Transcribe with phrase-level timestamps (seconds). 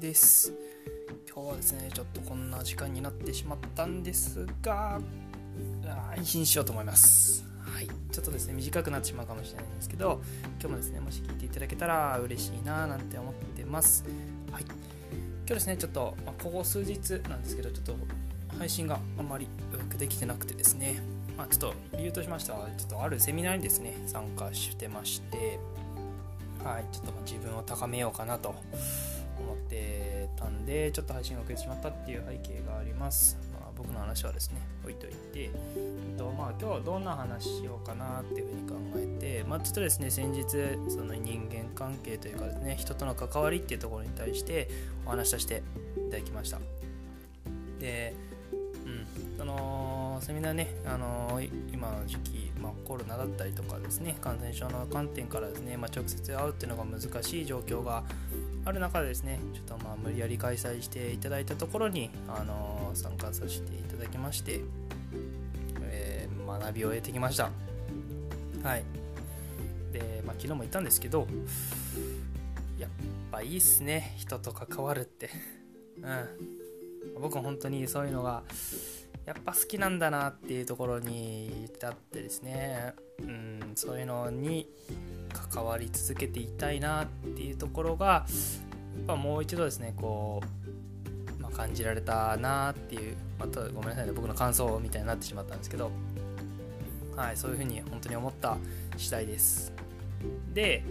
[0.00, 0.54] です。
[1.30, 4.98] 今日はですねちょっとこんな時間になってしまったんですが
[6.16, 7.44] 配信しようと思います。
[7.60, 7.86] はい。
[8.10, 10.22] ちょっとですね短くなってしまうかもしれないんですけど
[10.58, 14.04] 今日もですねもし聞いていただけたら嬉しいななんて思ってます。
[14.50, 14.62] はい。
[14.62, 17.96] 今日ですねちょっと、ま、ここ数日なんですけどちょっと
[18.58, 21.02] 配信があんまりうまくできてなくてですね。
[21.36, 25.58] まあ、ちょっと理由としましてはちょっとあるセミナーにですね参加してまして。
[26.64, 26.84] はい。
[26.90, 28.54] ちょっと自分を高めようかなと
[29.70, 35.50] てたんでちょっと配信が遅れてしまったっていう背景があります、まあ、僕の話はですね置いといて、え
[36.14, 40.44] っとまあ、今日はどんな話しようかなっていうふうに考えて、まあ、ちょっとですね先日
[40.88, 44.68] その人間関係というかですね人との関わりっていうところに対して
[45.06, 45.62] お話しさせて
[45.96, 46.58] いただきました。
[47.78, 48.14] で
[48.84, 49.06] うん
[49.38, 51.40] そのセミナーね、あの、
[51.72, 58.04] 今の時期、まあ、コロナだったりとかですね、感染症の観点からですね、まあ、直接会うっていうのが難しい状況が
[58.64, 64.60] ある中でですね、ちょっとまあ無理やり開催していただいたところに、あのー、参加させていただきまして、
[65.82, 67.50] えー、学びを得てきました。
[68.62, 68.84] はい。
[69.92, 71.26] で、まあ、昨日も言ったんですけど、
[72.78, 72.90] やっ
[73.30, 75.30] ぱいいっすね、人と関わるって。
[76.02, 77.20] うん。
[77.20, 78.42] 僕は本当にそういうのが
[79.26, 84.68] やっぱ好きなんだなっていうところに至ってですね、うん、そういうのに
[85.50, 88.24] 関わり続けていたいなっていうところがや
[89.02, 90.42] っぱもう一度ですねこ
[91.38, 95.90] う、まあ、感じられたなっていうまたごめんなさいね僕の感想みたいになってしまったんですけど
[97.16, 98.56] はいそういうふうに本当に思った
[98.96, 99.72] 次第です。
[100.52, 100.82] で、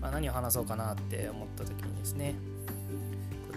[0.00, 2.34] まあ、何を話そうかなって思った時にですね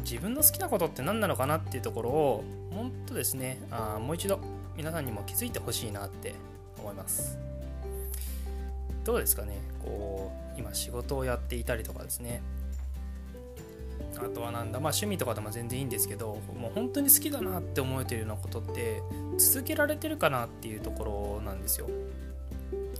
[0.01, 4.39] 自分の好きなことって何なのかなっていうところを本当ですねあもう一度
[4.75, 6.35] 皆さんにも気づいてほしいなって
[6.79, 7.37] 思います。
[9.07, 9.61] どうですかね。
[9.81, 12.41] こう今仕事をやっていたりとかですね。
[14.17, 19.01] あとはなんだまあ趣味とかでも全然いいんですけどもう本当に好きだなって思えてるようなことって
[19.37, 21.87] 続けられてるかなっていうところなんですよ。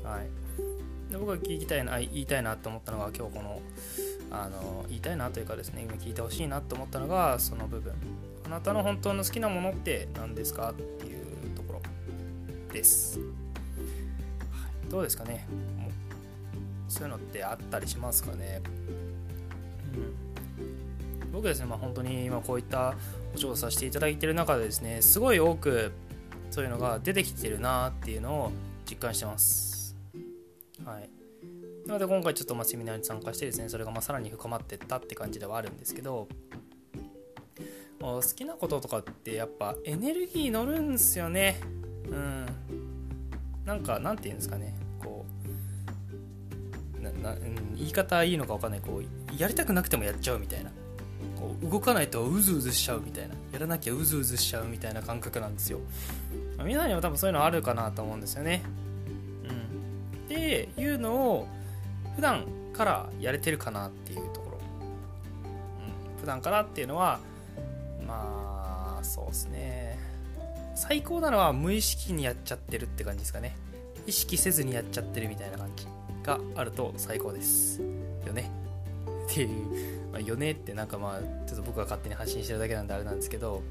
[0.01, 1.11] はい。
[1.11, 3.61] で僕が聞きたいな言いたいなと思ったのが今日この
[4.31, 7.93] あの言いたいなというかですね今聞いてほしいなと思ったのがその部分。
[8.45, 13.19] あなたの本当の好きなものって何ですかっていうところです、
[14.89, 15.45] どうですかね。
[16.87, 18.61] そういうのってあったりしますかね、
[21.21, 22.95] うん、僕ですね、まあ、本当に今こういった
[23.35, 25.91] お仕事させていただいている中でですねすごい多く
[26.49, 28.51] そういうのが出てきてるなっていうのを
[28.89, 29.95] 実感してます。
[30.85, 31.09] はい。
[31.85, 36.27] なので今回ちょっとまあセミナーに参加してですねそれがまあさらに深まっていったって感じではあるんですけど
[37.99, 41.59] 好きなこととかってやっぱエネルギー乗るんすよね。
[42.09, 42.45] うん。
[43.65, 44.73] なんかなんて言うんですかね
[47.11, 47.35] なな、
[47.75, 48.81] 言い方いいのか分かんない。
[48.81, 50.71] こうやりたくなくてもやっちゃうみたいな。
[51.35, 53.35] こう動かないとうずうずしちゃうみたいな。
[53.51, 55.79] やらなきゃうずうずしちゃうみたいな感覚なんですよ。
[56.63, 58.63] 皆さんにも多分そういうのあるかなと思うんですよね。
[59.43, 60.25] うん。
[60.25, 61.47] っていうのを
[62.15, 64.57] 普段からやれてるかなっていうところ、
[66.13, 67.19] うん、普段からっていうのは
[68.07, 69.99] まあそうですね。
[70.75, 73.55] 最高なのは無意識にやっちゃってるって感じですかね。
[74.05, 75.87] 意識せずにやっちゃってるみたいな感じ。
[76.27, 77.81] があると最高です。
[78.25, 78.51] よね。
[79.25, 83.63] っていう、まあ、よねってなんかまあちょっと僕が勝手に発信してるだけなんであれなんですけど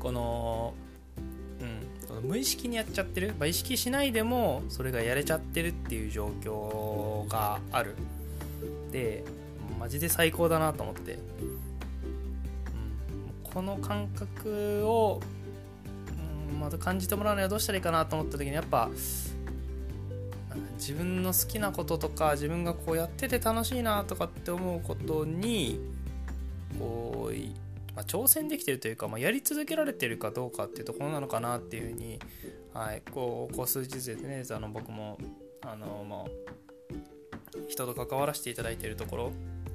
[0.00, 0.74] この
[1.60, 7.94] うん無意識にやっちゃってる、まあ、意識しないでもそれがやれちゃってるっていう状況がある。
[8.90, 9.24] で
[9.78, 11.12] マジで最高だなと思って。
[11.12, 11.74] うん
[13.54, 15.20] この感覚を、
[16.50, 18.90] うん、また感じてもらうにはどうしたらいいかなと思った時にやっぱ
[20.74, 25.80] 自分の好きなこととか自分がこうやってて楽しいなとかって思うことに
[26.78, 27.34] こう、
[27.94, 32.18] まあ、挑戦できてるというか、まあ、やり続けられてるかどうかっていうところなのかなっていうふうに、
[32.72, 35.18] はい、こうこう数日でねあの僕も
[35.62, 36.24] あの、まあ、
[37.68, 39.32] 人と関わらせていただいているところ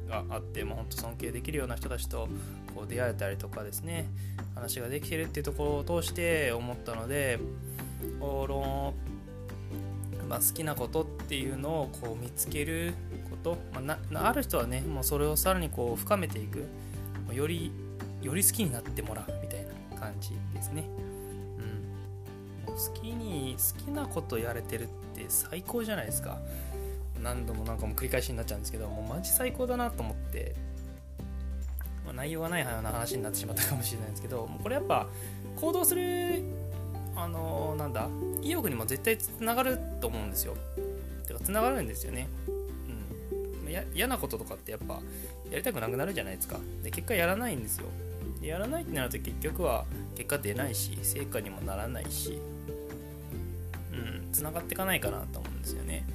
[0.08, 2.28] があって、もう本当尊敬できるような人たちと
[2.76, 4.10] こう出会えたりとかですね
[4.56, 7.40] 話ができてるっていうところを通して思ったので
[8.20, 8.94] この、
[10.30, 12.94] まあ、好きなことっていうのをこう見つける
[13.32, 16.66] こと、まあ、なある人はねもうそれをさらにこう深めていく
[17.34, 17.72] より
[18.22, 20.84] より好きになってもらうみたいな感じですね。
[21.58, 26.38] うん、もう好きに好きなことやれてるって最高じゃないですか。
[27.24, 30.56] 何度も何かも繰り返しになっちゃうんですけどもうマジ最高だなと思って、
[32.06, 35.08] まあ、内容がないような話になってしまったかもしれないんですけどもうこれやっぱ
[35.58, 36.44] 行動する
[37.24, 38.08] あの、なんだ
[38.42, 40.56] 意欲にも絶対つながると思うんですよ。
[41.28, 42.28] てかつながるんですよね。
[42.48, 42.52] う
[43.70, 43.70] ん。
[43.94, 45.02] 嫌なこととかってやっぱ
[45.52, 46.60] やりたくなくなるじゃないですか。
[46.84, 47.88] で結果やらないんですよ。
[48.42, 49.86] でやらないってなると結局は
[50.16, 52.40] 結果出ないし成果にもならないし
[53.92, 56.06] うんつながっていかないかなと思うんですよね。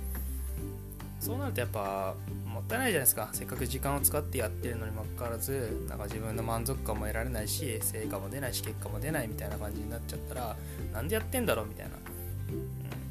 [1.21, 2.15] そうなるとやっぱ
[2.55, 3.31] もったいないじゃないですか。
[3.33, 10.57] せっかく時間を使ってやってるのにもかかわらずなんか自分の満足感も得られないし成果も出ないし結果も出ないみたいな感じになっちゃったら
[10.93, 11.93] なんでやってんだろうみたいな、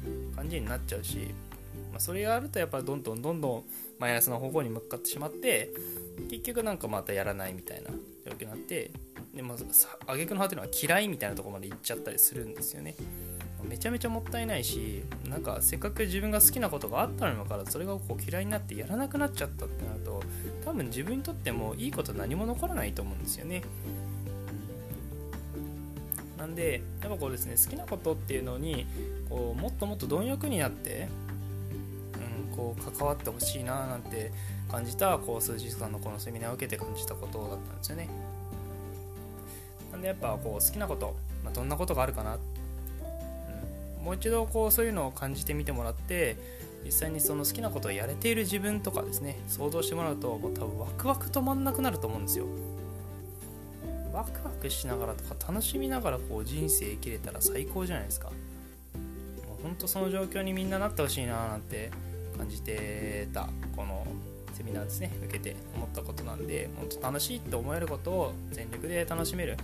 [0.08, 1.34] うん、感じになっちゃうし、
[1.92, 3.64] まあ、それやるとやっぱりどんどんどんどん
[3.98, 5.70] マイナスの方向に向かってしまって
[6.30, 8.90] 結局なんかまたやらないみたいな状況になって
[9.34, 9.56] でも
[10.06, 12.94] 挙句の果てのは嫌いみたいなとこまで行っちゃったりするんですよね。
[13.68, 20.22] めちゃめちゃもったいないしなんかせっかく自分が好きなことがあったのにもからそれがこう嫌いになってやらなくなっちゃったってなると
[20.64, 23.62] 多分自分にとってもいいこと何も残らないと思うんですよね。
[26.38, 28.86] なんでやっぱこうですね好きなことっていうのに
[29.30, 31.08] こうもっともっと貪欲になって、
[32.50, 34.30] うん、こう関わってほしいななんて
[34.70, 38.08] 感じたこう数日間のこのセミナーを受けて感じたことだったんですよね。
[39.90, 42.40] なんでやっぱこう好きなこと、まあ、どんなことがあるかな、うん、
[44.04, 46.36] もう一度こうそういうのを感じてみてもらって
[46.84, 52.44] 実際にその好きなことをやれている自分とかですね想像してもらうともう多分ワクワク止まんなくなると思うんですよ。
[54.12, 58.28] ワクワクしながらとか楽しみながらこう人生生きれたら最高じゃないですか。
[58.28, 58.34] も
[59.58, 61.90] うほんとその状況にみんななってほしいななんて
[62.36, 64.06] 感じてたこの
[64.52, 69.56] セミナーですね受けて思ったことなんで本当楽しいって思えることを全力で楽しめる、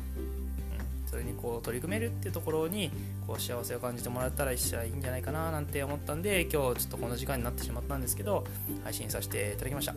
[1.10, 2.90] それにこう取り組めるっていうところに
[3.26, 8.44] こう幸せを感じてもらったら一緒いいんじゃないかななんて思ったんで今日ちょっとこの時間になってしまったんですけど
[8.84, 9.94] 配信させていただきました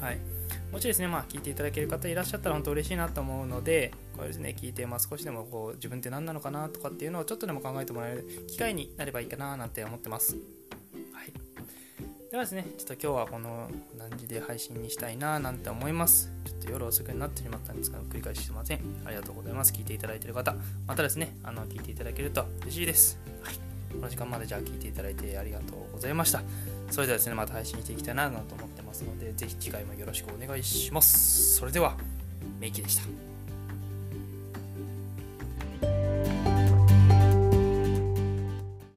[0.00, 0.36] はい
[0.72, 10.36] もちろんですね、まあ、聞いていただける方いらっしゃったら本当嬉しいなと思うので、これですね、聞いて、まあ、少しでもこう自分って何なのかなとかっていうのをちょっとでも考えてもらえる機会になればいいかななんて思ってます。
[11.12, 11.32] はい。
[12.30, 16.35] ではですね、ちょっと今日はこの何時で配信にしたいななんて思います。
[16.66, 18.80] と夜遅くになってしまったんですが、繰り返しすいません。
[19.04, 19.72] ありがとうございます。
[19.72, 20.54] 聞いていただいている方、
[20.86, 23.18] またですね、あの聞いていただけると嬉しいです。
[23.42, 23.54] はい。
[23.92, 26.42] この時間までじゃあ聞いていただいてありがとうございました。
[26.90, 31.56] それではですね、また配信していきたいなと思ってますので、ぜひ次回もよろしくお願いします。
[31.56, 31.96] それでは、
[32.60, 33.35] メイキでした。